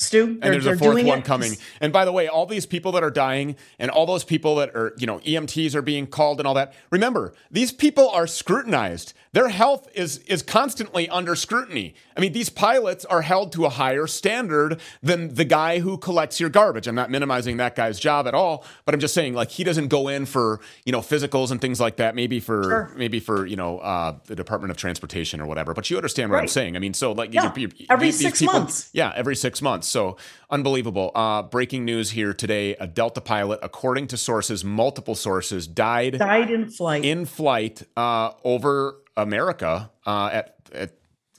Stu, 0.00 0.38
and 0.40 0.54
there's 0.54 0.64
a 0.64 0.76
fourth 0.76 1.04
one 1.04 1.18
it. 1.18 1.24
coming. 1.24 1.56
And 1.80 1.92
by 1.92 2.04
the 2.04 2.12
way, 2.12 2.28
all 2.28 2.46
these 2.46 2.66
people 2.66 2.92
that 2.92 3.02
are 3.02 3.10
dying 3.10 3.56
and 3.80 3.90
all 3.90 4.06
those 4.06 4.22
people 4.22 4.54
that 4.56 4.74
are, 4.76 4.94
you 4.96 5.08
know, 5.08 5.18
EMTs 5.18 5.74
are 5.74 5.82
being 5.82 6.06
called 6.06 6.38
and 6.38 6.46
all 6.46 6.54
that. 6.54 6.72
Remember, 6.90 7.34
these 7.50 7.72
people 7.72 8.08
are 8.10 8.28
scrutinized. 8.28 9.12
Their 9.32 9.48
health 9.48 9.88
is 9.94 10.18
is 10.18 10.42
constantly 10.42 11.08
under 11.08 11.34
scrutiny. 11.34 11.94
I 12.16 12.20
mean, 12.20 12.32
these 12.32 12.48
pilots 12.48 13.04
are 13.06 13.22
held 13.22 13.50
to 13.52 13.66
a 13.66 13.68
higher 13.68 14.06
standard 14.06 14.80
than 15.02 15.34
the 15.34 15.44
guy 15.44 15.80
who 15.80 15.98
collects 15.98 16.38
your 16.38 16.48
garbage. 16.48 16.86
I'm 16.86 16.94
not 16.94 17.10
minimizing 17.10 17.56
that 17.56 17.74
guy's 17.74 17.98
job 17.98 18.28
at 18.28 18.34
all, 18.34 18.64
but 18.84 18.94
I'm 18.94 19.00
just 19.00 19.14
saying 19.14 19.34
like 19.34 19.50
he 19.50 19.64
doesn't 19.64 19.88
go 19.88 20.06
in 20.06 20.26
for, 20.26 20.60
you 20.84 20.92
know, 20.92 21.00
physicals 21.00 21.50
and 21.50 21.60
things 21.60 21.80
like 21.80 21.96
that, 21.96 22.14
maybe 22.14 22.38
for 22.38 22.62
sure. 22.62 22.92
maybe 22.96 23.18
for, 23.18 23.46
you 23.46 23.56
know, 23.56 23.80
uh, 23.80 24.16
the 24.26 24.36
Department 24.36 24.70
of 24.70 24.76
Transportation 24.76 25.40
or 25.40 25.46
whatever. 25.46 25.74
But 25.74 25.90
you 25.90 25.96
understand 25.96 26.30
what 26.30 26.36
right. 26.36 26.42
I'm 26.42 26.48
saying. 26.48 26.76
I 26.76 26.78
mean, 26.78 26.94
so 26.94 27.12
like 27.12 27.34
yeah. 27.34 27.52
you're, 27.56 27.68
you're, 27.68 27.86
every 27.90 28.08
these, 28.08 28.20
6 28.20 28.38
people, 28.38 28.54
months. 28.54 28.90
Yeah, 28.92 29.12
every 29.16 29.34
6 29.34 29.60
months. 29.60 29.87
So 29.88 30.16
unbelievable. 30.50 31.10
Uh, 31.14 31.42
breaking 31.42 31.84
news 31.84 32.10
here 32.10 32.32
today: 32.32 32.74
a 32.76 32.86
Delta 32.86 33.20
pilot, 33.20 33.60
according 33.62 34.08
to 34.08 34.16
sources, 34.16 34.64
multiple 34.64 35.14
sources, 35.14 35.66
died 35.66 36.18
died 36.18 36.50
in 36.50 36.68
flight 36.68 37.04
in 37.04 37.24
flight 37.24 37.82
uh, 37.96 38.32
over 38.44 38.96
America 39.16 39.90
uh, 40.06 40.30
at, 40.32 40.56
at 40.72 40.92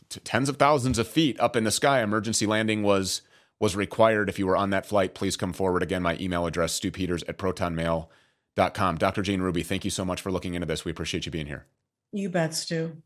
t- 0.09 0.19
tens 0.21 0.49
of 0.49 0.57
thousands 0.57 0.97
of 0.97 1.07
feet 1.07 1.39
up 1.39 1.55
in 1.55 1.63
the 1.63 1.71
sky. 1.71 2.01
Emergency 2.01 2.45
landing 2.45 2.83
was 2.83 3.21
was 3.59 3.75
required. 3.75 4.29
If 4.29 4.39
you 4.39 4.47
were 4.47 4.57
on 4.57 4.69
that 4.71 4.85
flight, 4.85 5.13
please 5.13 5.35
come 5.35 5.53
forward. 5.53 5.83
Again, 5.83 6.01
my 6.01 6.17
email 6.19 6.45
address: 6.45 6.73
Stu 6.73 6.91
Peters 6.91 7.23
at 7.23 7.37
protonmail.com. 7.37 8.97
Dr. 8.97 9.21
Jane 9.21 9.41
Ruby, 9.41 9.63
thank 9.63 9.85
you 9.85 9.91
so 9.91 10.03
much 10.03 10.21
for 10.21 10.31
looking 10.31 10.53
into 10.53 10.65
this. 10.65 10.85
We 10.85 10.91
appreciate 10.91 11.25
you 11.25 11.31
being 11.31 11.47
here. 11.47 11.65
You 12.11 12.29
bet, 12.29 12.53
Stu 12.53 13.01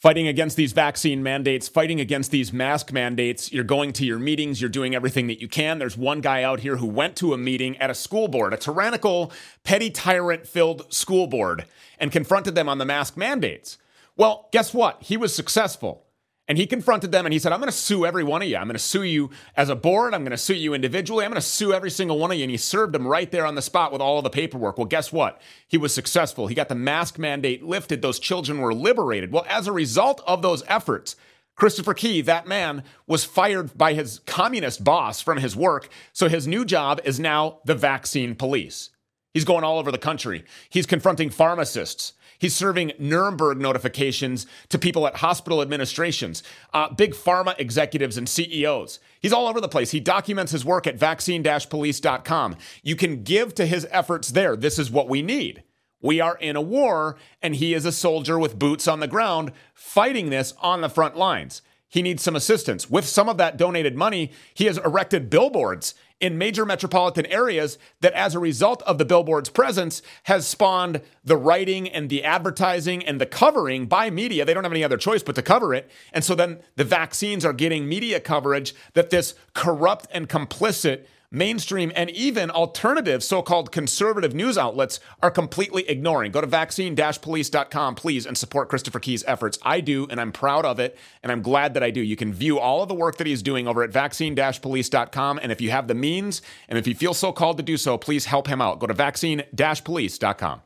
fighting 0.00 0.28
against 0.28 0.56
these 0.56 0.72
vaccine 0.72 1.22
mandates, 1.22 1.68
fighting 1.68 2.00
against 2.00 2.30
these 2.30 2.52
mask 2.52 2.92
mandates. 2.92 3.52
You're 3.52 3.64
going 3.64 3.92
to 3.94 4.04
your 4.04 4.18
meetings, 4.18 4.60
you're 4.60 4.70
doing 4.70 4.94
everything 4.94 5.26
that 5.28 5.40
you 5.40 5.48
can. 5.48 5.78
There's 5.78 5.96
one 5.96 6.20
guy 6.20 6.42
out 6.42 6.60
here 6.60 6.76
who 6.76 6.86
went 6.86 7.16
to 7.16 7.32
a 7.32 7.38
meeting 7.38 7.76
at 7.78 7.90
a 7.90 7.94
school 7.94 8.28
board, 8.28 8.52
a 8.52 8.56
tyrannical, 8.56 9.32
petty 9.64 9.90
tyrant 9.90 10.46
filled 10.46 10.92
school 10.92 11.26
board, 11.26 11.64
and 11.98 12.12
confronted 12.12 12.54
them 12.54 12.68
on 12.68 12.78
the 12.78 12.84
mask 12.84 13.16
mandates. 13.16 13.78
Well, 14.16 14.48
guess 14.52 14.72
what? 14.72 15.02
He 15.02 15.16
was 15.16 15.34
successful. 15.34 16.05
And 16.48 16.58
he 16.58 16.66
confronted 16.66 17.10
them 17.10 17.26
and 17.26 17.32
he 17.32 17.40
said, 17.40 17.52
I'm 17.52 17.58
going 17.58 17.70
to 17.70 17.76
sue 17.76 18.06
every 18.06 18.22
one 18.22 18.40
of 18.40 18.48
you. 18.48 18.56
I'm 18.56 18.68
going 18.68 18.74
to 18.74 18.78
sue 18.78 19.02
you 19.02 19.30
as 19.56 19.68
a 19.68 19.74
board. 19.74 20.14
I'm 20.14 20.22
going 20.22 20.30
to 20.30 20.36
sue 20.36 20.54
you 20.54 20.74
individually. 20.74 21.24
I'm 21.24 21.32
going 21.32 21.40
to 21.40 21.46
sue 21.46 21.72
every 21.72 21.90
single 21.90 22.18
one 22.18 22.30
of 22.30 22.36
you. 22.36 22.44
And 22.44 22.50
he 22.52 22.56
served 22.56 22.94
them 22.94 23.06
right 23.06 23.30
there 23.30 23.44
on 23.44 23.56
the 23.56 23.62
spot 23.62 23.90
with 23.90 24.00
all 24.00 24.18
of 24.18 24.24
the 24.24 24.30
paperwork. 24.30 24.78
Well, 24.78 24.86
guess 24.86 25.12
what? 25.12 25.40
He 25.66 25.76
was 25.76 25.92
successful. 25.92 26.46
He 26.46 26.54
got 26.54 26.68
the 26.68 26.76
mask 26.76 27.18
mandate 27.18 27.64
lifted. 27.64 28.00
Those 28.00 28.20
children 28.20 28.60
were 28.60 28.72
liberated. 28.72 29.32
Well, 29.32 29.44
as 29.48 29.66
a 29.66 29.72
result 29.72 30.22
of 30.24 30.42
those 30.42 30.62
efforts, 30.68 31.16
Christopher 31.56 31.94
Key, 31.94 32.20
that 32.20 32.46
man, 32.46 32.84
was 33.08 33.24
fired 33.24 33.76
by 33.76 33.94
his 33.94 34.20
communist 34.20 34.84
boss 34.84 35.20
from 35.20 35.38
his 35.38 35.56
work. 35.56 35.88
So 36.12 36.28
his 36.28 36.46
new 36.46 36.64
job 36.64 37.00
is 37.02 37.18
now 37.18 37.58
the 37.64 37.74
vaccine 37.74 38.36
police. 38.36 38.90
He's 39.34 39.44
going 39.44 39.64
all 39.64 39.78
over 39.78 39.90
the 39.90 39.98
country. 39.98 40.44
He's 40.68 40.86
confronting 40.86 41.30
pharmacists. 41.30 42.12
He's 42.38 42.54
serving 42.54 42.92
Nuremberg 42.98 43.58
notifications 43.58 44.46
to 44.68 44.78
people 44.78 45.06
at 45.06 45.16
hospital 45.16 45.62
administrations, 45.62 46.42
uh, 46.72 46.92
big 46.92 47.12
pharma 47.14 47.54
executives 47.58 48.16
and 48.16 48.28
CEOs. 48.28 48.98
He's 49.20 49.32
all 49.32 49.48
over 49.48 49.60
the 49.60 49.68
place. 49.68 49.90
He 49.90 50.00
documents 50.00 50.52
his 50.52 50.64
work 50.64 50.86
at 50.86 50.96
vaccine 50.96 51.42
police.com. 51.42 52.56
You 52.82 52.96
can 52.96 53.22
give 53.22 53.54
to 53.54 53.66
his 53.66 53.86
efforts 53.90 54.28
there. 54.28 54.56
This 54.56 54.78
is 54.78 54.90
what 54.90 55.08
we 55.08 55.22
need. 55.22 55.62
We 56.00 56.20
are 56.20 56.36
in 56.36 56.56
a 56.56 56.60
war, 56.60 57.16
and 57.42 57.56
he 57.56 57.74
is 57.74 57.84
a 57.84 57.92
soldier 57.92 58.38
with 58.38 58.58
boots 58.58 58.86
on 58.86 59.00
the 59.00 59.08
ground 59.08 59.52
fighting 59.74 60.30
this 60.30 60.54
on 60.60 60.80
the 60.80 60.88
front 60.88 61.16
lines. 61.16 61.62
He 61.88 62.02
needs 62.02 62.22
some 62.22 62.36
assistance. 62.36 62.90
With 62.90 63.06
some 63.06 63.28
of 63.28 63.38
that 63.38 63.56
donated 63.56 63.96
money, 63.96 64.32
he 64.52 64.66
has 64.66 64.78
erected 64.78 65.30
billboards 65.30 65.94
in 66.20 66.38
major 66.38 66.64
metropolitan 66.64 67.26
areas 67.26 67.78
that, 68.00 68.12
as 68.14 68.34
a 68.34 68.38
result 68.38 68.82
of 68.82 68.98
the 68.98 69.04
billboard's 69.04 69.50
presence, 69.50 70.00
has 70.24 70.46
spawned 70.46 71.02
the 71.24 71.36
writing 71.36 71.88
and 71.88 72.08
the 72.08 72.24
advertising 72.24 73.04
and 73.04 73.20
the 73.20 73.26
covering 73.26 73.86
by 73.86 74.08
media. 74.08 74.44
They 74.44 74.54
don't 74.54 74.64
have 74.64 74.72
any 74.72 74.84
other 74.84 74.96
choice 74.96 75.22
but 75.22 75.34
to 75.34 75.42
cover 75.42 75.74
it. 75.74 75.90
And 76.12 76.24
so 76.24 76.34
then 76.34 76.60
the 76.76 76.84
vaccines 76.84 77.44
are 77.44 77.52
getting 77.52 77.88
media 77.88 78.20
coverage 78.20 78.74
that 78.94 79.10
this 79.10 79.34
corrupt 79.54 80.06
and 80.10 80.28
complicit 80.28 81.06
mainstream 81.36 81.92
and 81.94 82.10
even 82.10 82.50
alternative 82.50 83.22
so 83.22 83.42
called 83.42 83.70
conservative 83.70 84.34
news 84.34 84.58
outlets 84.58 84.98
are 85.22 85.30
completely 85.30 85.88
ignoring. 85.88 86.32
Go 86.32 86.40
to 86.40 86.46
vaccine 86.46 86.96
police.com, 86.96 87.94
please, 87.94 88.26
and 88.26 88.36
support 88.36 88.68
Christopher 88.68 88.98
Key's 88.98 89.22
efforts. 89.26 89.58
I 89.62 89.80
do, 89.80 90.06
and 90.10 90.20
I'm 90.20 90.32
proud 90.32 90.64
of 90.64 90.80
it, 90.80 90.96
and 91.22 91.30
I'm 91.30 91.42
glad 91.42 91.74
that 91.74 91.82
I 91.82 91.90
do. 91.90 92.00
You 92.00 92.16
can 92.16 92.32
view 92.32 92.58
all 92.58 92.82
of 92.82 92.88
the 92.88 92.94
work 92.94 93.16
that 93.18 93.26
he's 93.26 93.42
doing 93.42 93.68
over 93.68 93.82
at 93.82 93.90
vaccine 93.90 94.34
police.com. 94.34 95.38
And 95.42 95.52
if 95.52 95.60
you 95.60 95.70
have 95.70 95.88
the 95.88 95.94
means 95.94 96.42
and 96.68 96.78
if 96.78 96.86
you 96.86 96.94
feel 96.94 97.14
so 97.14 97.32
called 97.32 97.58
to 97.58 97.62
do 97.62 97.76
so, 97.76 97.98
please 97.98 98.26
help 98.26 98.46
him 98.46 98.60
out. 98.60 98.80
Go 98.80 98.86
to 98.86 98.94
vaccine 98.94 99.42
police.com. 99.84 100.65